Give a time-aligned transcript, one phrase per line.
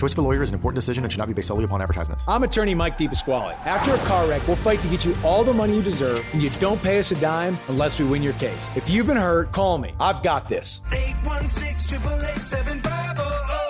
[0.00, 1.82] Choice of a lawyer is an important decision and should not be based solely upon
[1.82, 2.24] advertisements.
[2.26, 3.52] I'm attorney Mike DePasquale.
[3.66, 6.42] After a car wreck, we'll fight to get you all the money you deserve, and
[6.42, 8.70] you don't pay us a dime unless we win your case.
[8.74, 9.92] If you've been hurt, call me.
[10.00, 10.80] I've got this.
[10.90, 12.00] 816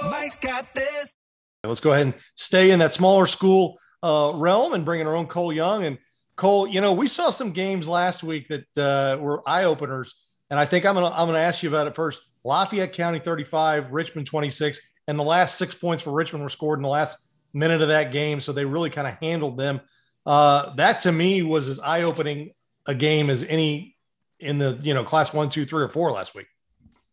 [0.09, 1.17] Mike's got this.
[1.65, 5.17] Let's go ahead and stay in that smaller school uh, realm and bring in our
[5.17, 5.85] own Cole Young.
[5.85, 5.99] And
[6.37, 10.15] Cole, you know, we saw some games last week that uh, were eye openers,
[10.49, 12.23] and I think I'm gonna I'm gonna ask you about it first.
[12.45, 14.81] Lafayette County 35, Richmond 26,
[15.11, 17.19] and the last six points for Richmond were scored in the last
[17.53, 19.81] minute of that game, so they really kind of handled them.
[20.25, 22.53] Uh, that to me was as eye opening
[22.87, 23.97] a game as any
[24.39, 26.47] in the you know class one, two, three, or four last week.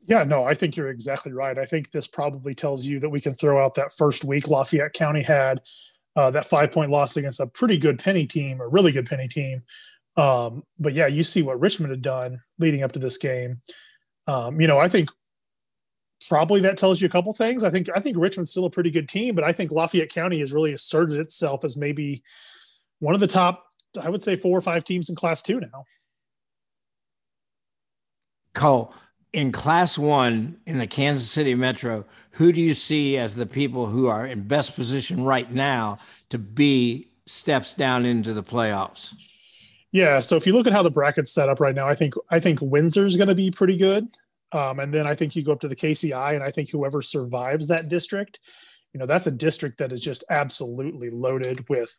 [0.06, 1.58] Yeah, no, I think you're exactly right.
[1.58, 4.94] I think this probably tells you that we can throw out that first week Lafayette
[4.94, 5.60] County had
[6.16, 9.28] uh, that five point loss against a pretty good Penney team, a really good Penney
[9.28, 9.64] team.
[10.18, 13.60] Um, but yeah, you see what Richmond had done leading up to this game.
[14.28, 15.10] Um, you know, I think
[16.28, 17.64] probably that tells you a couple things.
[17.64, 20.40] I think I think Richmond's still a pretty good team, but I think Lafayette County
[20.40, 22.24] has really asserted itself as maybe
[23.00, 23.66] one of the top,
[24.02, 25.84] I would say, four or five teams in Class Two now.
[28.54, 28.94] Cole,
[29.34, 33.86] in class one in the Kansas City Metro, who do you see as the people
[33.86, 39.14] who are in best position right now to be steps down into the playoffs?
[39.92, 42.16] Yeah, so if you look at how the bracket's set up right now, I think
[42.30, 44.08] I think Windsor's going to be pretty good,
[44.52, 47.02] um, and then I think you go up to the KCI, and I think whoever
[47.02, 48.40] survives that district,
[48.94, 51.94] you know, that's a district that is just absolutely loaded with,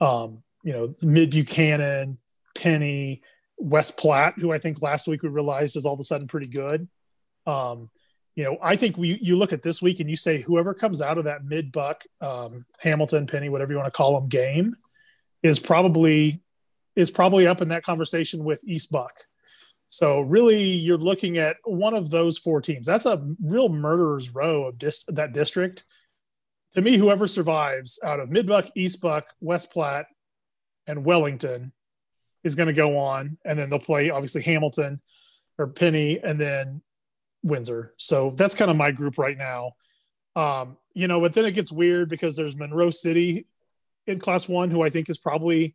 [0.00, 2.18] um, you know, Mid Buchanan,
[2.54, 3.22] Penney,
[3.56, 6.48] West Platte, who I think last week we realized is all of a sudden pretty
[6.48, 6.88] good.
[7.46, 7.90] Um,
[8.34, 11.00] you know, I think we you look at this week and you say whoever comes
[11.00, 14.76] out of that mid buck, um, Hamilton, Penney, whatever you want to call them, game
[15.42, 16.42] is probably
[16.96, 19.22] is probably up in that conversation with East Buck.
[19.88, 22.86] So really, you're looking at one of those four teams.
[22.86, 25.84] That's a real murderer's row of dis- that district.
[26.72, 30.06] To me, whoever survives out of Mid Buck, East Buck, West Platte,
[30.86, 31.72] and Wellington
[32.44, 35.00] is going to go on, and then they'll play obviously Hamilton
[35.58, 36.82] or Penney, and then
[37.42, 37.94] Windsor.
[37.96, 39.72] So that's kind of my group right now.
[40.34, 43.46] Um, you know, but then it gets weird because there's Monroe City
[44.06, 45.74] in Class One, who I think is probably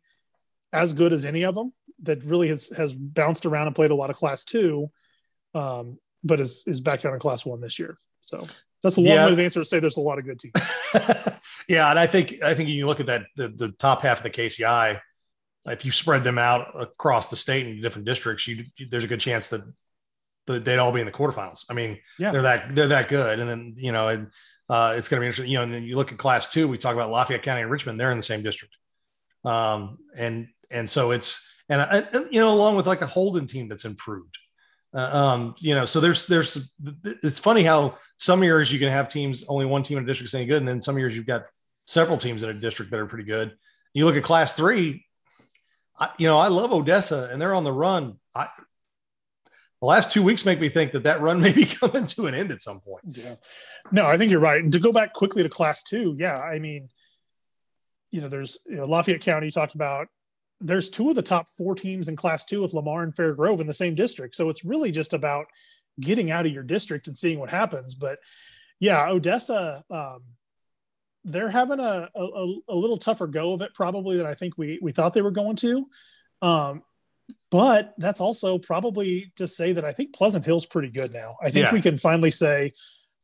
[0.72, 1.72] as good as any of them.
[2.02, 4.90] That really has has bounced around and played a lot of Class Two,
[5.54, 7.96] um, but is is back down in Class One this year.
[8.22, 8.46] So
[8.82, 9.44] that's a long-winded yeah.
[9.44, 10.54] answer to say there's a lot of good teams.
[11.68, 14.22] yeah, and I think I think you look at that the, the top half of
[14.22, 15.00] the KCI
[15.66, 19.20] if you spread them out across the state in different districts, you, there's a good
[19.20, 19.62] chance that
[20.46, 21.64] they'd all be in the quarterfinals.
[21.70, 22.32] I mean, yeah.
[22.32, 23.38] they're that they're that good.
[23.38, 24.30] And then you know, and,
[24.68, 25.50] uh, it's going to be interesting.
[25.50, 26.66] You know, and then you look at Class Two.
[26.66, 28.74] We talk about Lafayette County and Richmond; they're in the same district.
[29.44, 33.84] Um, and and so it's and, you know, along with like a Holden team that's
[33.84, 34.38] improved.
[34.94, 36.70] Uh, um, you know, so there's there's
[37.04, 40.28] it's funny how some years you can have teams only one team in a district
[40.28, 43.00] is any good, and then some years you've got several teams in a district that
[43.00, 43.56] are pretty good.
[43.94, 45.06] You look at Class Three,
[45.98, 48.18] I, you know, I love Odessa and they're on the run.
[48.34, 48.48] I,
[49.80, 52.34] the last two weeks make me think that that run may be coming to an
[52.34, 53.04] end at some point.
[53.10, 53.34] Yeah.
[53.90, 54.62] No, I think you're right.
[54.62, 56.88] And to go back quickly to class two, yeah, I mean,
[58.10, 60.08] you know, there's you know, Lafayette County talked about.
[60.62, 63.60] There's two of the top four teams in class two with Lamar and Fair Grove
[63.60, 64.34] in the same district.
[64.34, 65.46] So it's really just about
[66.00, 67.94] getting out of your district and seeing what happens.
[67.94, 68.18] But
[68.80, 70.22] yeah, Odessa, um,
[71.24, 74.78] they're having a, a, a, little tougher go of it probably than I think we,
[74.82, 75.86] we thought they were going to.
[76.40, 76.82] Um,
[77.50, 81.36] but that's also probably to say that I think Pleasant Hill's pretty good now.
[81.40, 81.72] I think yeah.
[81.72, 82.72] we can finally say,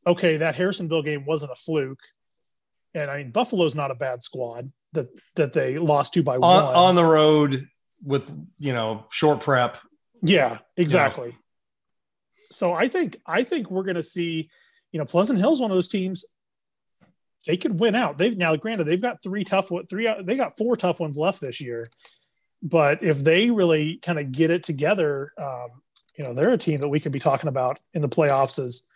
[0.06, 2.00] okay, that Harrisonville game wasn't a fluke.
[2.94, 6.40] And I mean, Buffalo's not a bad squad that, that they lost to by on,
[6.40, 7.68] one on the road
[8.02, 8.28] with,
[8.58, 9.78] you know, short prep.
[10.22, 11.28] Yeah, exactly.
[11.28, 11.38] You know.
[12.50, 14.50] So I think, I think we're going to see,
[14.90, 16.24] you know, Pleasant Hill's one of those teams
[17.46, 18.18] they could win out.
[18.18, 21.40] They've now, granted, they've got three tough, what three, they got four tough ones left
[21.40, 21.86] this year.
[22.62, 25.68] But if they really kind of get it together, um,
[26.16, 28.88] you know, they're a team that we could be talking about in the playoffs as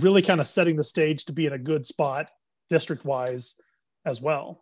[0.00, 2.30] really kind of setting the stage to be in a good spot
[2.70, 3.60] district wise
[4.04, 4.60] as well.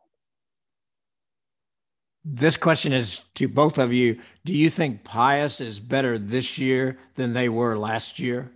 [2.25, 4.17] This question is to both of you.
[4.45, 8.53] Do you think Pius is better this year than they were last year?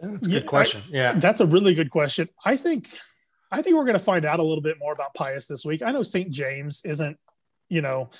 [0.00, 0.82] That's a good yeah, question.
[0.86, 2.28] I, yeah, that's a really good question.
[2.44, 2.88] I think,
[3.50, 5.82] I think we're going to find out a little bit more about Pius this week.
[5.82, 6.30] I know St.
[6.30, 7.18] James isn't,
[7.68, 8.10] you know,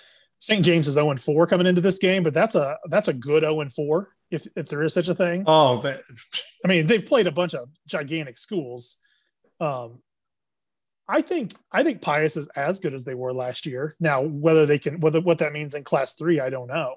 [0.41, 0.65] St.
[0.65, 3.43] James is 0 and 4 coming into this game, but that's a that's a good
[3.43, 5.45] 0 and 4 if if there is such a thing.
[5.47, 6.03] Oh, but
[6.65, 8.97] I mean, they've played a bunch of gigantic schools.
[9.61, 10.01] Um,
[11.09, 13.93] I think I think Pius is as good as they were last year.
[14.01, 16.97] Now, whether they can whether what that means in Class Three, I don't know.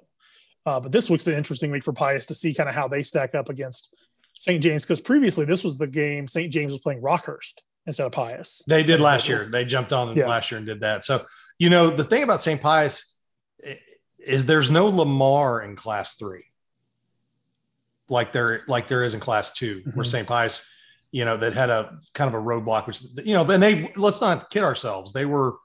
[0.66, 3.02] Uh, but this week's an interesting week for Pius to see kind of how they
[3.02, 3.96] stack up against
[4.40, 4.62] St.
[4.62, 6.52] James because previously this was the game St.
[6.52, 8.64] James was playing Rockhurst instead of Pius.
[8.68, 9.48] They did last year.
[9.50, 10.28] They jumped on Yeah.
[10.28, 11.06] last year and did that.
[11.06, 11.26] So,
[11.58, 12.62] you know, the thing about St.
[12.62, 13.16] Pius
[14.26, 16.44] is there's no Lamar in class three.
[18.10, 20.10] Like there, like there is in class 2 where Mhm.
[20.10, 20.28] St.
[20.28, 20.66] Pius,
[21.12, 24.22] you know, that had a kind of a roadblock, which, you know, and they, let's
[24.22, 25.14] not kid ourselves.
[25.14, 25.56] They were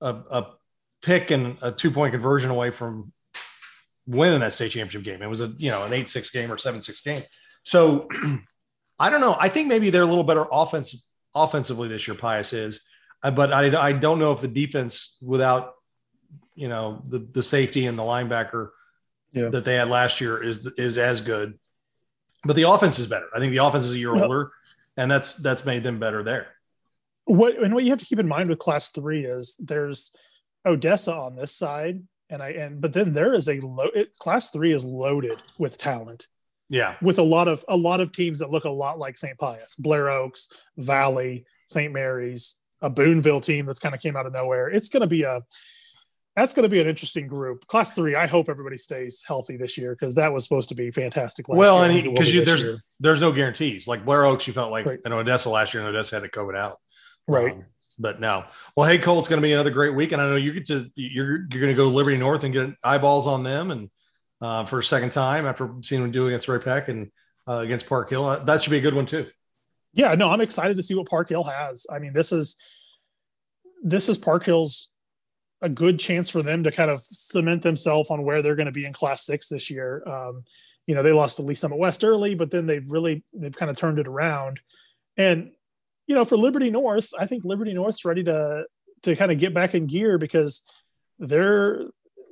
[0.00, 0.46] a, a
[1.02, 3.12] pick and a two point conversion away from
[4.06, 5.22] winning that state championship game.
[5.22, 7.22] It was a, you know, an eight, six game or seven, six game.
[7.64, 8.08] So
[8.98, 9.36] I don't know.
[9.40, 11.00] I think maybe they're a little better offensive
[11.34, 12.16] offensively this year.
[12.16, 12.80] Pius is,
[13.22, 15.74] Uh, but I, I don't know if the defense without
[16.54, 18.68] you know the the safety and the linebacker
[19.32, 19.48] Yeah.
[19.48, 21.58] that they had last year is is as good.
[22.44, 23.26] But the offense is better.
[23.34, 24.52] I think the offense is a year Well- older,
[24.96, 26.48] and that's that's made them better there.
[27.24, 30.14] What and what you have to keep in mind with class three is there's
[30.66, 34.50] Odessa on this side, and I and but then there is a low it, class
[34.50, 36.26] three is loaded with talent
[36.68, 39.38] Yeah, with a lot of a lot of teams that look a lot like St.
[39.38, 41.92] Pius, Blair Oaks, Valley, St.
[41.92, 44.68] Mary's, a Boonville team that's kind of came out of nowhere.
[44.68, 45.42] It's going to be a
[46.36, 47.66] that's going to be an interesting group.
[47.66, 48.14] Class three.
[48.14, 51.48] I hope everybody stays healthy this year because that was supposed to be fantastic.
[51.48, 51.84] Last well, year.
[51.84, 52.78] And think it will because be there's year.
[53.00, 53.86] there's no guarantees.
[53.86, 54.98] Like Blair Oaks, you felt like Right.
[55.04, 56.78] in Odessa last year, and Odessa had to COVID out.
[57.28, 57.52] right.
[57.52, 57.66] Um,
[57.98, 58.44] but no.
[58.74, 60.64] Well, hey Cole, it's going to be another great week, and I know you get
[60.66, 63.90] to you're you're going to go Liberty North and get eyeballs on them, and
[64.40, 67.10] uh, for a second time after seeing them do against Ray-Pec and
[67.46, 69.26] uh, against Park Hill, uh, that should be a good one too.
[69.92, 72.56] yeah no i'm excited to see what park hill has i mean this is
[73.82, 74.88] this is park hill's
[75.62, 78.72] a good chance for them to kind of cement themselves on where they're going to
[78.72, 80.44] be in class six this year um,
[80.86, 83.70] you know they lost to lee summit west early but then they've really they've kind
[83.70, 84.60] of turned it around
[85.16, 85.52] and
[86.06, 88.64] you know for liberty north i think liberty north's ready to
[89.02, 90.62] to kind of get back in gear because
[91.18, 91.86] they're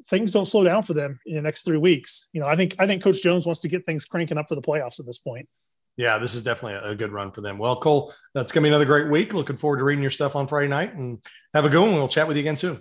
[0.07, 2.75] things don't slow down for them in the next three weeks you know i think
[2.79, 5.19] i think coach jones wants to get things cranking up for the playoffs at this
[5.19, 5.49] point
[5.97, 7.59] Yeah, this is definitely a, good run for them.
[7.59, 9.35] Well, Cole, that's going to be another great week.
[9.35, 11.19] Looking forward to reading your stuff on Friday night, and
[11.53, 11.93] have a good one.
[11.93, 12.81] We'll chat with you again soon.